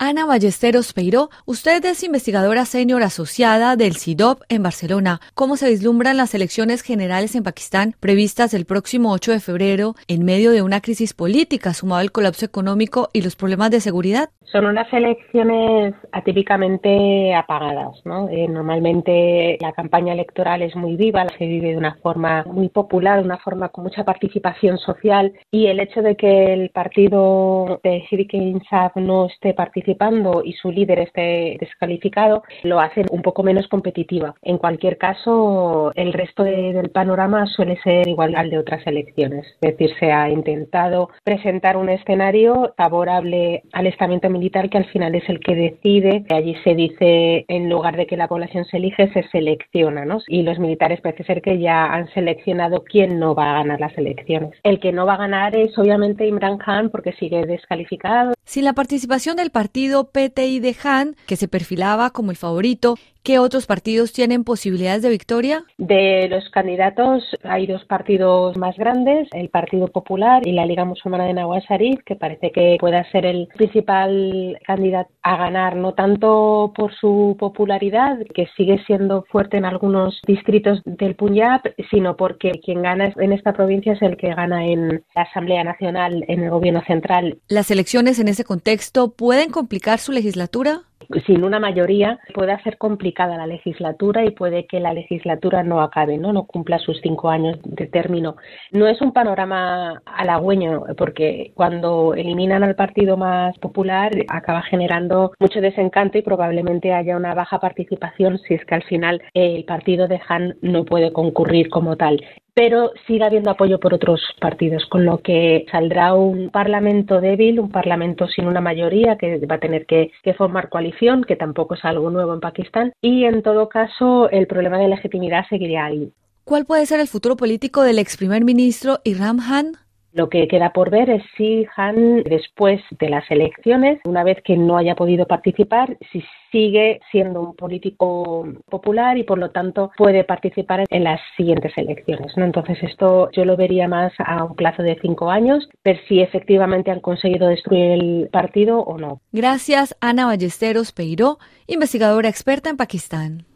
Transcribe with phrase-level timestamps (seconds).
[0.00, 5.18] Ana Ballesteros Peiró, usted es investigadora senior asociada del CIDOP en Barcelona.
[5.34, 10.24] ¿Cómo se vislumbran las elecciones generales en Pakistán previstas el próximo 8 de febrero en
[10.24, 14.30] medio de una crisis política sumado al colapso económico y los problemas de seguridad?
[14.52, 18.00] Son unas elecciones atípicamente apagadas.
[18.30, 23.18] Eh, normalmente la campaña electoral es muy viva, se vive de una forma muy popular,
[23.18, 28.06] de una forma con mucha participación social y el hecho de que el partido de
[28.08, 33.42] Civic Insaf no esté participando participando y su líder esté descalificado, lo hace un poco
[33.42, 34.34] menos competitiva.
[34.42, 39.46] En cualquier caso, el resto del panorama suele ser igual al de otras elecciones.
[39.60, 45.14] Es decir, se ha intentado presentar un escenario favorable al estamento militar que al final
[45.14, 46.24] es el que decide.
[46.30, 50.18] Allí se dice, en lugar de que la población se elige, se selecciona, ¿no?
[50.28, 53.96] Y los militares parece ser que ya han seleccionado quién no va a ganar las
[53.96, 54.52] elecciones.
[54.62, 58.34] El que no va a ganar es obviamente Imran Khan porque sigue descalificado.
[58.44, 62.98] Sin la participación del partido partido PTI de Han, que se perfilaba como el favorito,
[63.28, 65.62] ¿qué otros partidos tienen posibilidades de victoria?
[65.76, 71.26] De los candidatos hay dos partidos más grandes, el Partido Popular y la Liga Musulmana
[71.26, 76.72] de Nawaz Sharif, que parece que pueda ser el principal candidato a ganar, no tanto
[76.74, 81.60] por su popularidad, que sigue siendo fuerte en algunos distritos del Punjab,
[81.90, 86.24] sino porque quien gana en esta provincia es el que gana en la Asamblea Nacional,
[86.28, 87.36] en el gobierno central.
[87.48, 90.87] ¿Las elecciones en ese contexto pueden complicar su legislatura?
[91.26, 96.18] Sin una mayoría puede hacer complicada la legislatura y puede que la legislatura no acabe,
[96.18, 98.36] no, no cumpla sus cinco años de término.
[98.72, 105.60] No es un panorama halagüeño porque cuando eliminan al partido más popular acaba generando mucho
[105.60, 110.20] desencanto y probablemente haya una baja participación si es que al final el partido de
[110.28, 112.20] Han no puede concurrir como tal
[112.58, 117.70] pero sigue habiendo apoyo por otros partidos, con lo que saldrá un parlamento débil, un
[117.70, 122.10] parlamento sin una mayoría que va a tener que, formar coalición, que tampoco es algo
[122.10, 126.12] nuevo en Pakistán, y en todo caso el problema de legitimidad seguiría ahí.
[126.42, 129.76] ¿Cuál puede ser el futuro político del ex primer ministro Iram Han?
[130.12, 134.56] Lo que queda por ver es si Han, después de las elecciones, una vez que
[134.56, 140.24] no haya podido participar, si sigue siendo un político popular y por lo tanto puede
[140.24, 142.36] participar en las siguientes elecciones.
[142.36, 142.44] ¿no?
[142.44, 146.90] Entonces esto yo lo vería más a un plazo de cinco años, ver si efectivamente
[146.90, 149.20] han conseguido destruir el partido o no.
[149.32, 153.48] Gracias, Ana Ballesteros Peiró, investigadora experta en Pakistán.